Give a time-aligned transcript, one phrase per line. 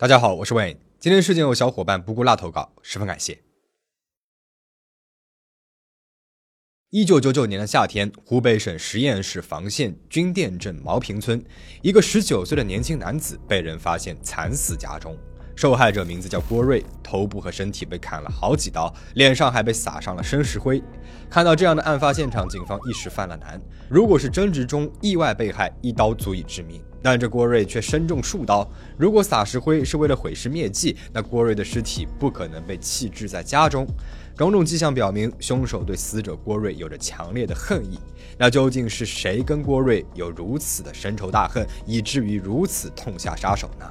[0.00, 0.78] 大家好，我是 Wayne。
[0.98, 3.38] 今天事件有小伙伴不顾辣投稿，十分感谢。
[6.88, 11.44] 一九九九年的夏天，湖北省十堰市房县军店镇毛坪村，
[11.82, 15.14] 一个十九岁的年轻男子被人发现惨死家中。
[15.54, 20.82] 受害者名字叫郭瑞，头部和身体被砍了好几刀，脸上还被撒上了生石灰。
[21.28, 23.60] 看到这样的案发现场，警方一时犯了难。
[23.86, 28.68] 如果是争执中意外被害，一刀足以致命，但这郭瑞却身中数刀。
[28.96, 33.86] 如果撒石灰是为了毁尸灭迹，那郭瑞的尸体不可能被弃置在家中。
[34.36, 37.98] 种种迹象表明，凶手对死者郭瑞有着强烈的恨意。
[38.38, 43.84] 那究竟是谁跟郭瑞有如此的深仇大恨，以至于如此痛下杀手呢？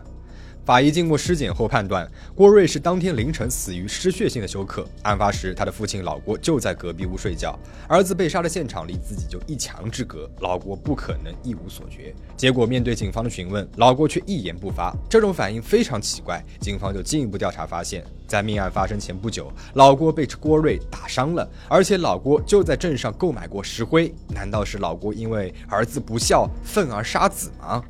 [0.69, 4.87] 法医经过尸检后判断，郭瑞是当天凌晨死于失血性的休克。
[5.01, 12.13] 案发时，他的父亲老郭就在隔壁屋睡觉，儿子被杀的现场离自己就一墙之隔，老郭不可能一无所觉。
[12.37, 16.39] 结果面对警方的询问，老郭却一言不发，这种反应非常奇怪。
[16.61, 24.13] 警方就进一步调查，发现，在命案发生前不久，老郭被郭瑞打伤了，而且老郭就在镇上购买过石灰。
[24.27, 27.83] 难道是老郭因为儿子不孝，愤而杀子吗？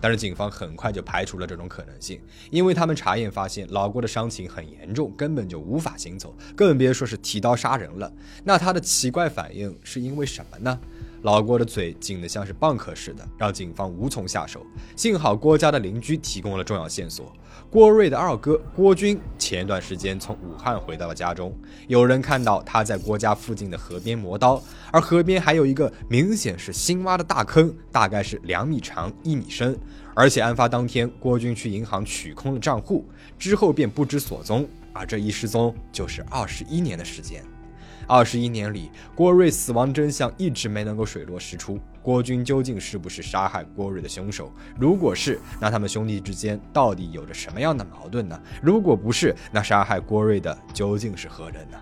[0.00, 8.12] 但是警方很快就排除了这种可能性，因为他们查验发现老郭的伤情很严重，根本就无法行走，更别说是提刀杀人了。
[8.44, 10.78] 那他的奇怪反应是因为什么呢？
[11.22, 14.64] 老郭的嘴紧得像是蚌壳似的，让警方无从下手。
[14.94, 17.32] 幸好郭家的邻居提供了重要线索：
[17.68, 21.52] 郭瑞的二哥郭军前段时间从武汉回到了家中，
[21.88, 29.76] 有人看到他在郭家附近的河边磨刀，而河边还有一个明显是新挖的大坑，大概是两米长、一米深。
[30.14, 33.04] 而且案发当天，郭军去银行取空了账户，
[33.38, 37.44] 之后便不知所踪，而这一失踪就是二十一年的时间。
[38.06, 41.78] 二十一年里，郭瑞死亡真相一直没能够水落石出。
[42.02, 44.50] 郭军究竟是不是杀害郭瑞的凶手？
[44.78, 48.40] 如果是，那他们兄弟之间到底有着什么样的矛盾呢？
[48.62, 51.78] 如果不是，那杀害郭瑞的究竟是何人呢？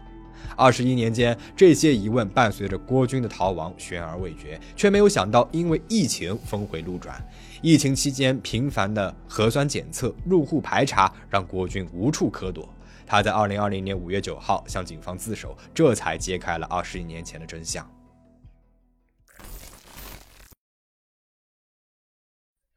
[0.57, 7.23] 二十一年间，这些疑问伴随着郭军的逃亡悬而未决，却没有想到因为疫情峰回路转。
[7.61, 12.69] 疫情期间频繁的核酸检测、入户排查，让郭军无处可躲。
[13.07, 17.89] 他在二零二零年五月九号向警方自首，这才揭开了二十一年前的真相。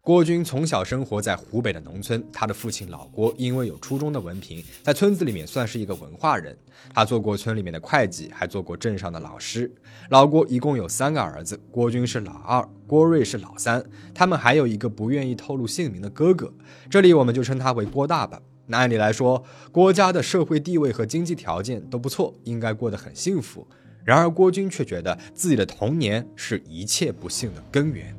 [0.01, 6.57] 郭军从小生活在湖北的农村，他的父亲老郭因为有初中的文凭，在村子里面算是一个文化人。
[6.91, 9.71] 他做过村里面的会计，还做过镇上的老师。
[10.09, 13.85] 老郭一共有三个儿子，郭军是老二，郭瑞是老三，
[14.15, 16.51] 他们还有一个不愿意透露姓名的哥哥，
[16.89, 18.41] 这里我们就称他为郭大吧。
[18.71, 23.67] 那按理来说，郭家的社会地位和经济条件都不错，应该过得很幸福。
[24.05, 28.15] 然而郭军却觉得自己的童年是一切不幸的根源。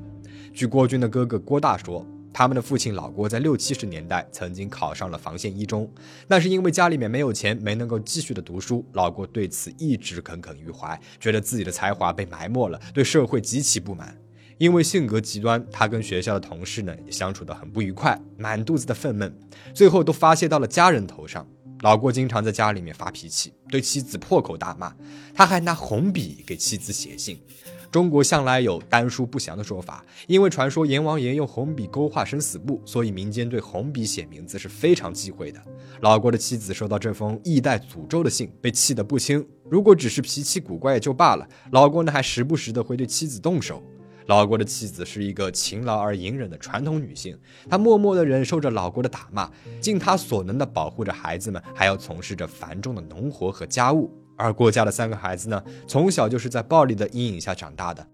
[0.53, 5.89] 据郭军的哥哥郭大说，他们的父亲老郭在六七十年代曾经考上了房县一中，
[6.27, 8.85] 但是因为家里面没有钱，没能够继续的读书。
[8.95, 14.17] 老郭对此一直耿耿于怀，觉得自己的才华被埋没了，对社会极其不满。
[14.61, 19.33] 因为性格极端，他跟学校的同事呢也相处得很不愉快，满肚子的愤懑，
[19.73, 21.49] 最后都发泄到了家人头上。
[21.81, 24.95] 老郭经常在家里面发脾气，对妻子破口大骂，
[25.33, 27.43] 他还拿红笔给妻子写信。
[27.91, 35.59] 中国向来有丹书不祥的说法，因为传说阎王爷用红笔勾画生死簿，所以民间对红笔写名字是非常忌讳的。
[36.03, 39.43] 老郭的妻子收到这封意带诅咒的信，被气得不轻。
[39.71, 43.83] 如果只是脾气古怪也就罢了，老郭呢还时不时的会对妻子动手。
[44.31, 47.37] 老郭的妻子是一个勤劳而隐忍的传统女性，
[47.69, 54.09] 她默默地忍受着老郭的打骂，尽她所能地保护着孩子们，还要从事着繁重的农活和家务。
[54.37, 58.07] 而郭家的三个孩子呢，从小就是在暴力的阴影下长大的。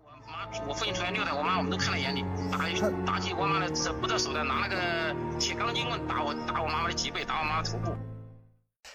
[0.00, 2.58] 我妈，我父亲出来虐待我妈，我们都看在眼里，打
[3.04, 3.68] 打起我妈的
[4.00, 4.76] 不择手段，拿那个
[5.40, 7.90] 铁钢筋棍打我，打我妈妈的脊背，打我妈妈头部。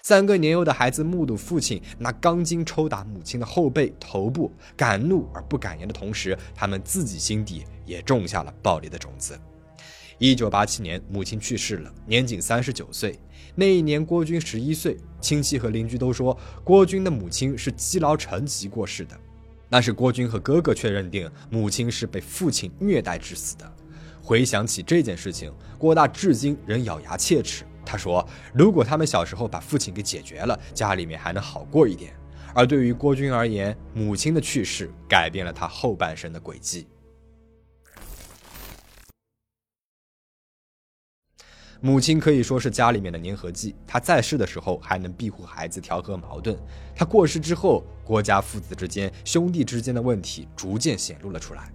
[0.02, 9.38] 三个年幼的孩子目睹父亲拿钢筋抽打母亲的后背、头部，敢怒而不敢言的同时，他们自己心底也种下了暴力的种子。
[10.18, 13.18] 一九八七年，母亲去世了，年仅三十九岁。
[13.54, 14.96] 那一年，郭军十一岁。
[15.20, 19.18] 亲戚和邻居都说，郭军的母亲是积劳成疾过世的。
[19.68, 23.72] 但是郭军和哥哥却认定母亲是被父亲虐待致死的。
[24.22, 27.64] 回想起这件事情，郭大至今仍咬牙切齿。
[27.90, 32.14] 他说：“如果他们小时候把父亲给解决了，家里面还能好过一点。”
[32.54, 36.86] 而对于郭军而言，母亲的去世改变了他后半生的轨迹。
[41.80, 46.54] 母亲可以说是家里面的粘合剂，她在世的时候还能庇护孩子、调和矛盾；
[46.94, 51.72] 她过世之后，郭家父子之间、兄弟之间的问题逐渐显露了出来。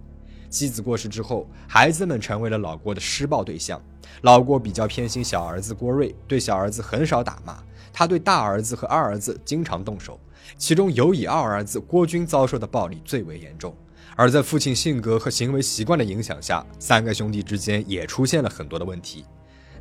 [0.55, 3.81] 妻子过世之后，孩子们成为了老郭的施暴对象。
[4.21, 7.61] 老郭比较偏心小儿子郭瑞，对小儿子很少打骂，
[7.91, 10.17] 他对大儿子和二儿子经常动手，
[10.57, 13.75] 其中尤以二儿子郭军遭受的暴力最为严重。
[14.15, 19.25] 而在父亲性格和行为习惯的影响下，三个兄弟之间也出现了很多的问题。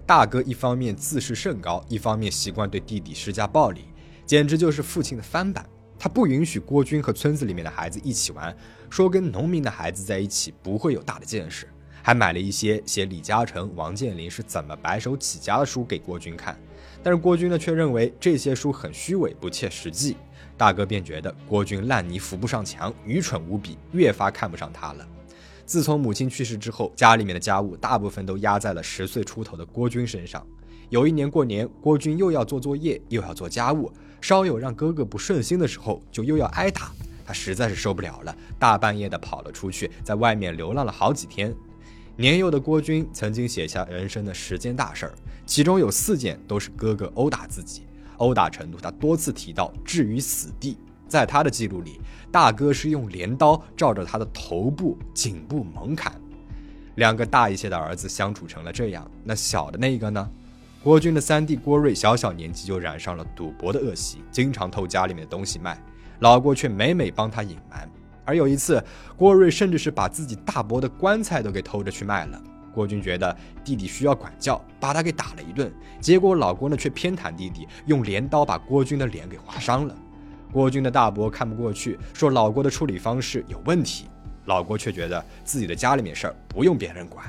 [0.04, 3.84] 大哥一方面自视甚高，一方面习惯对弟弟施加暴力，
[4.26, 5.64] 简直就是父亲的翻版。
[6.04, 8.54] 他不允许郭军和村子里面的孩子一起玩，
[8.90, 11.66] 说跟农民的孩子在一起不会有大的见识，
[12.02, 16.60] 还买了一些写李嘉诚、王健林是怎么白手起家的书给郭军看。
[17.02, 20.18] 但是郭军呢，却认为这些书很虚伪、不切实际。
[20.58, 25.08] 大哥便觉得郭军烂泥扶不上墙，愚蠢无比，越发看不上他了。
[25.64, 30.46] 自从母亲去世之后，家里面的家务大部分都压在了十岁出头的郭军身上。
[30.90, 33.90] 有一年过年，郭军又要做作业，又要做家务，
[34.24, 36.90] 稍有让哥哥不顺心的时候，就又要挨打。
[37.26, 41.54] 他实在是受不了了，大半夜的跑了出去，在外面流浪了好几天。
[42.16, 47.82] 年幼的郭军曾经写下人生的十件大事儿，其中有四件都是哥哥殴打自己。
[48.16, 50.78] 殴打程度，他多次提到置于死地。
[51.06, 52.00] 在他的记录里，
[52.32, 56.18] 大哥是用镰刀照着他的头部、颈部猛砍。
[56.94, 60.30] 两个大一些的儿子相处成了这样，那小的那个呢？
[60.84, 65.82] 郭军的三弟郭瑞小小年纪就染上了赌博的恶习，经常偷家里面的东西卖，
[66.18, 67.88] 老郭却每每帮他隐瞒。
[68.22, 68.84] 而有一次，
[69.16, 72.38] 郭瑞甚至是把自己大伯的棺材都给偷着去卖了。
[72.74, 73.34] 郭军觉得
[73.64, 75.72] 弟弟需要管教，把他给打了一顿。
[76.02, 79.96] 结果老郭呢却偏袒弟弟，用镰刀把郭军的脸给划伤了。
[80.52, 84.04] 郭军的大伯看不过去，说老郭的处理方式有问题。
[84.44, 87.24] 老郭却觉得自己的家里面事儿不用别人管。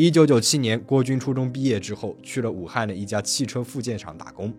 [0.00, 4.54] 一九九七年，郭军初中毕业之后，去了武汉的一家汽车附件厂打工。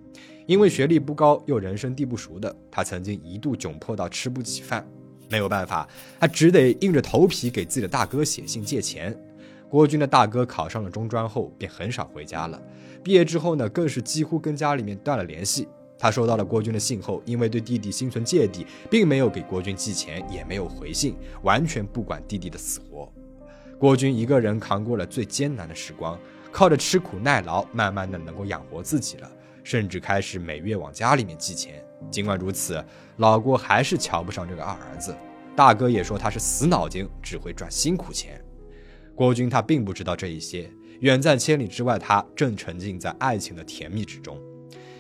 [0.46, 4.86] 因为学历不高又人生地不熟的他，曾经一度窘迫到吃不起饭。
[5.30, 5.88] 没有办法，
[6.20, 9.18] 他只得硬着头皮给自己的大哥写信借钱。
[9.70, 12.62] 郭军的大哥考上了中专后，便很少回家了。
[13.02, 15.66] 毕业之后呢，更是几乎跟家里面断了联系。
[15.98, 23.10] 他收到了郭军的信后，因为对弟弟心存芥蒂，并没有给郭军寄钱，也没有回信，完全不管弟弟的死活。
[23.80, 26.20] 郭军一个人扛过了最艰难的时光，
[26.52, 29.32] 靠着吃苦耐劳，慢慢的能够养活自己了，
[29.64, 31.82] 甚至开始每月往家里面寄钱。
[32.12, 32.84] 尽管如此，
[33.18, 35.16] 老郭还是瞧不上这个二儿子。
[35.56, 38.44] 大哥也说他是死脑筋，只会赚辛苦钱。
[39.16, 44.38] 郭军他并不知道这一些，远在千里之外，他正沉浸在爱情的甜蜜之中。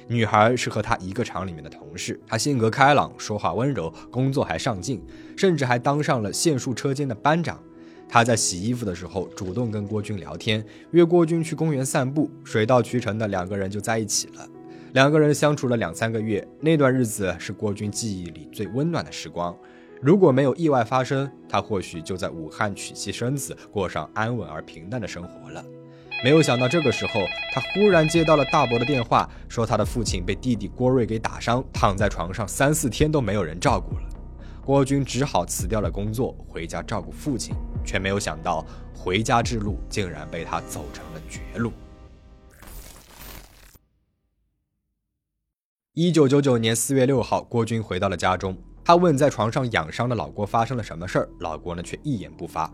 [0.07, 5.05] 女孩是和他一个厂里面的同事，她性格开朗，说话温柔，工作还上进，
[5.37, 7.61] 甚至还当上了线束车间的班长。
[8.09, 14.47] 他在洗衣服的时候主动跟郭军聊天，约郭军去公园散步，水到渠成的两个人就在一起了。
[14.93, 19.55] 两个人相处了两三个月，那段日子是郭军记忆里最温暖的时光。
[20.01, 25.63] 如果没有意外发生，他或许就在武汉娶妻生子，过上安稳而平淡的生活了。
[26.23, 27.21] 没有想到这个时候，
[27.53, 34.08] 他忽然接到了大伯的电话，说他的父亲被弟弟郭瑞给打伤，躺在床上三四天都没有人照顾了。
[34.69, 38.63] 郭军只好辞掉了工作，回家照顾父亲，却没有想到
[38.95, 41.73] 回家之路竟然被他走成了绝路。
[45.95, 48.55] 一九九九年四月六号，郭军回到了家中。
[48.85, 52.71] 他问在床上养伤的老郭发生了什么事儿，老郭呢却一言不发。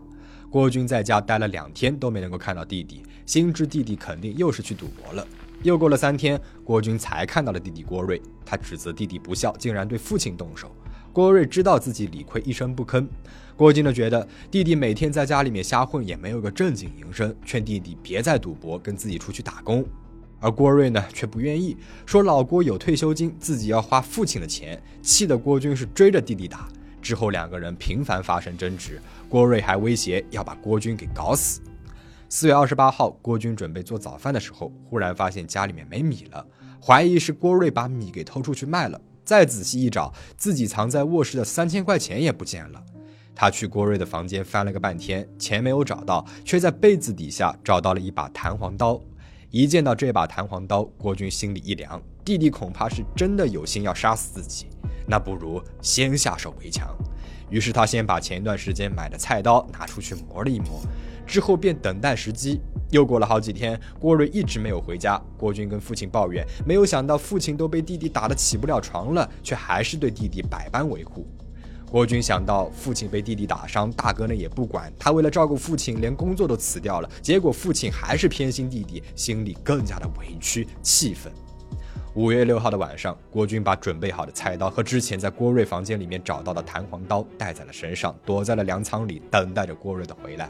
[0.50, 5.26] 郭军在家待了两天都没能够看到弟弟，心知弟弟肯定又是去赌博了。
[5.62, 8.20] 又过了三天，郭军才看到了弟弟郭瑞。
[8.44, 10.70] 他指责弟弟不孝，竟然对父亲动手。
[11.16, 13.08] 郭瑞知道自己理亏，一声不吭。
[13.56, 19.82] 郭军呢觉得弟弟每天在家里面瞎混，也没有个正经营生，劝弟弟别再赌博，跟自己出去打工。
[20.40, 26.68] 而郭瑞呢，却不愿意，说老郭有退休金，自己要花父亲的钱，气得郭军是追着弟弟打。
[27.00, 31.62] 之后两个人频繁发生争执，郭瑞还威胁要把郭军给搞死。
[32.28, 36.46] 四月二十八号，郭军准备做早饭的时候，忽然发现家里面没米了，
[36.78, 39.00] 怀疑是郭瑞把米给偷出去卖了。
[39.26, 42.82] 再仔细一找，自己藏在卧室的三千块钱也不见了。
[43.34, 48.98] 他去郭瑞的房间翻了个半天，钱没有找到，却在被子底下找到了一把弹簧刀。
[49.50, 54.66] 一见到这把弹簧刀，郭军心里一凉，弟弟恐怕是真的有心要杀死自己，
[55.06, 56.88] 那不如先下手为强。
[57.50, 60.80] 于是他先把前一段时间买的菜刀拿出去磨了一磨，
[61.26, 62.60] 之后便等待时机。
[62.90, 71.26] 又过了好几天，郭瑞一直没有回家，郭军跟父亲抱怨，没有想到父亲都被弟弟打得起不了床了，却还是对弟弟百般维护。
[71.90, 77.10] 郭军想到父亲被弟弟打伤，大哥呢也不管他，为了照顾父亲，连工作都辞掉了。
[77.20, 81.32] 结果父亲还是偏心弟弟，心里更加的委屈气愤。
[82.14, 90.48] 五月六号的晚上，郭军把准备好的菜刀和之前在郭瑞房间里面找到的弹簧刀带在了身上，躲在了粮仓里，等待着郭瑞的回来。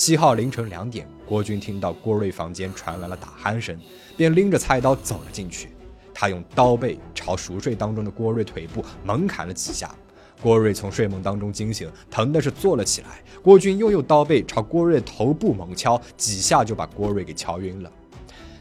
[0.00, 3.78] 七号凌晨两点，郭军听到郭瑞房间传来了打鼾声，
[4.16, 5.68] 便拎着菜刀走了进去。
[6.14, 9.94] 他用刀背朝熟睡当中的郭瑞腿部猛砍了几下，
[10.40, 13.22] 郭瑞从睡梦当中惊醒，疼的是坐了起来。
[13.42, 17.92] 郭军又用刀背朝郭瑞头部猛敲几下，就把郭瑞给敲晕了。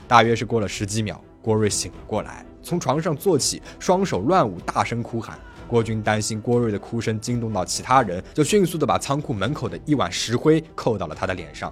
[0.09, 1.23] 大约是过了十几秒。
[1.41, 5.39] 郭瑞醒了过来，从床上坐起，双手乱舞，大声哭喊。
[5.69, 11.71] 郭军担心郭瑞的哭声惊动到其他人，就迅速的把仓库门口的一碗石灰扣到了他的脸上。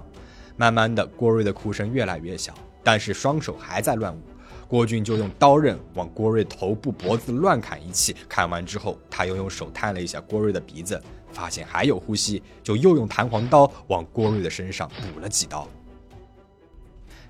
[0.56, 4.20] 慢慢的，郭瑞的哭声越来越小，但是双手还在乱舞。
[4.68, 11.02] 郭军就用刀刃往郭瑞头部、脖子乱砍一气，砍完之后，他又用手探了一下郭瑞的鼻子，
[11.32, 15.66] 发现还有呼吸，就又用弹簧刀往郭瑞的身上补了几刀。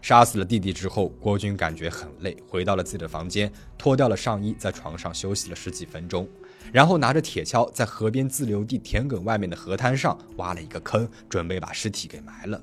[0.03, 6.27] 杀死了弟弟之后，郭军感觉很累，回到了自己的房间，脱掉了上衣，在床上休息了十几分钟，
[6.73, 12.61] 然后拿着铁锹在河边自留地田埂外面的河滩上挖了一个坑，准备把尸体给埋了。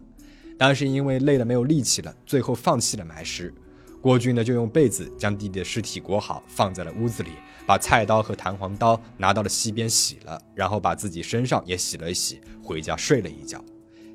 [0.57, 3.53] 但是因为累得没有力气了，最后放弃了埋尸。
[4.01, 7.31] 郭军呢就用被子将弟弟的尸体裹好，放在了屋子里，
[7.65, 13.59] 把菜刀和弹簧刀拿到了溪边洗了，然后把自己身上也洗了一洗，回家睡了一觉。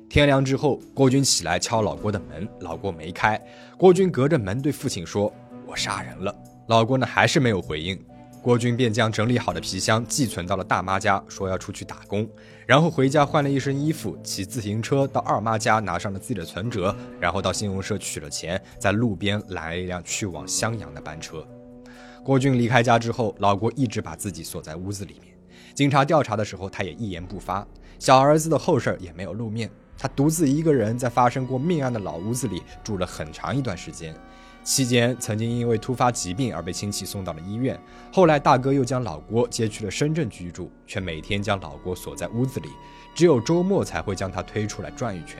[0.09, 3.39] 天亮之后，郭军起来敲老郭的门，老郭没开。
[3.77, 5.31] 郭军隔着门对父亲说
[5.67, 6.33] ：“我杀人了。”
[6.67, 8.01] 老郭呢还是没有回应。
[8.41, 12.27] 郭军便将整理好的皮箱寄存到了大妈家，说要出去打工，
[12.65, 21.45] 然后回家换了一身衣服，骑自行车到二妈家拿上了自己的存折，然后到信用社取了钱，在路边拦了一辆去往襄阳的班车。
[22.23, 25.35] 郭军离开家之后，老郭一直把自己锁在屋子里面。
[25.75, 27.65] 警察调查的时候，他也一言不发。
[27.99, 29.69] 小儿子的后事也没有露面。
[29.95, 34.15] 他独自一个人在发生过命案的老屋子里住了很长一段时间，
[34.63, 37.79] 期间曾经因为突发疾病而被亲戚送到了医院。
[38.13, 42.69] 后来大哥又将老郭接去了深圳居住，却每天将老郭锁在屋子里，
[43.15, 45.37] 只有周末才会将他推出来转一圈。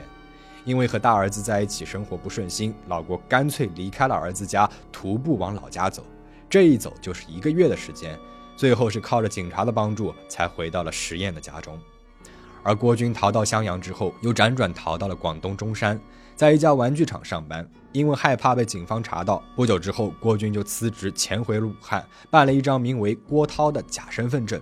[0.64, 6.04] 因为和大儿子在一起生活不顺心，老郭干脆离开了儿子家，徒步往老家走。
[6.48, 8.16] 这一走就是一个月的时间，
[8.56, 11.78] 最后是靠着警察的帮助才回到了实验的家中。
[12.62, 15.98] 而郭军逃到襄阳之后，又辗转逃到了广东中山，
[16.36, 17.68] 在一家玩具厂上班。
[17.92, 24.60] 因为害怕被警方查到，不久之后，郭军就辞职潜回了武汉，办了一张名为郭涛的假身份证。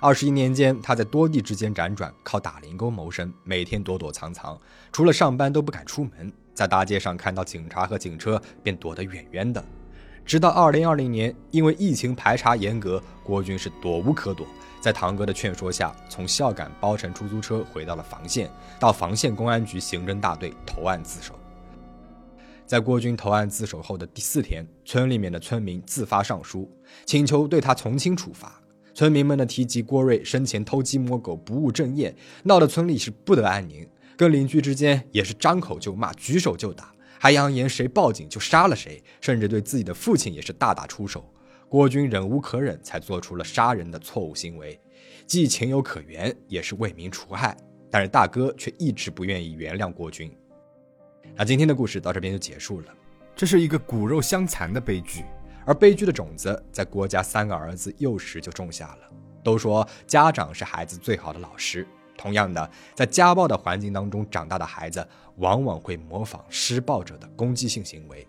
[0.00, 4.58] 二十一年间，他在多地之间辗转，靠打零工谋生，每天躲躲藏藏，
[4.92, 9.64] 除了上班都不敢出门，在大街上看到警察和警车便躲得远远的。
[10.26, 14.46] 直到二零二零年，因为疫情排查严格，郭军是躲无可躲。
[14.80, 21.34] 在堂哥的劝说下，从孝感包乘出租车回到了房县，到房县公安局刑侦大队投案自首。
[22.66, 26.70] 在郭军投案自首后的第四天，村里面的村民自发上书，
[27.04, 28.60] 请求对他从轻处罚。
[28.94, 41.30] 村民们的提及郭瑞生前偷鸡摸狗、不务正业，闹得村里是不得安宁，跟邻居之间也是张口就骂、举手就打，还扬言谁报警就杀了谁，甚至对自己的父亲也是大打出手。
[41.68, 44.80] 郭军忍无可忍，才做出了杀人的错误行为，
[45.26, 47.54] 既情有可原，也是为民除害。
[47.90, 50.30] 但是大哥却一直不愿意原谅郭军。
[51.36, 52.86] 那今天的故事到这边就结束了。
[53.34, 55.24] 这是一个骨肉相残的悲剧，
[55.66, 59.10] 而悲剧的种子在郭家三个儿子幼时就种下了。
[59.42, 61.84] 都说家长是孩子最好的老师，
[62.16, 65.04] 同样的，在家暴的环境当中长大的孩子，
[65.38, 68.24] 往往会模仿施暴者的攻击性行为。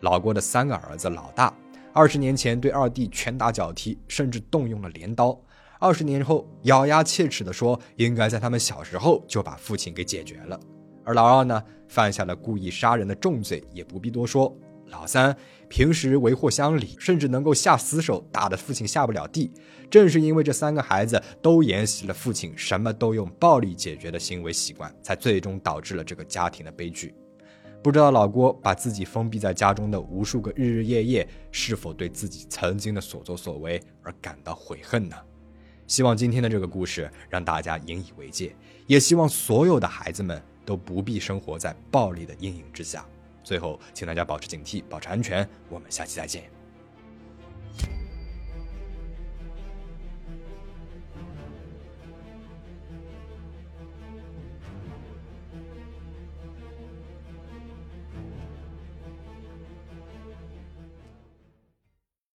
[0.00, 1.54] 老郭的三个儿子，老大。
[1.92, 5.40] 二十年前对二弟拳打脚踢，甚至动用了镰刀。
[5.78, 10.58] 二十年后咬牙切齿地说：“应该在他们小时候就把父亲给解决了。”
[11.04, 14.56] 而老二呢，犯下了故意杀人的重罪，也不必多说。
[14.86, 15.36] 老三
[15.68, 19.52] 平时为祸乡里，甚至能够下死手，打得父亲下不了地。
[19.88, 27.14] 正是因为这三个孩子都沿袭了父亲什么都用暴力解决的行为习惯，才最终导致了这个家庭的悲剧。
[27.82, 35.16] 不知道老郭把自己封闭在家中的无数个日日夜夜，是否对自己曾经的所作所为而感到悔恨呢？
[35.86, 38.54] 希望今天的这个故事让大家引以为戒，
[38.86, 40.40] 也希望所有的孩子们
[40.70, 43.04] 都不必生活在暴力的阴影之下。
[43.42, 45.44] 最后，请大家保持警惕，保持安全。
[45.68, 46.59] 我们下期再见。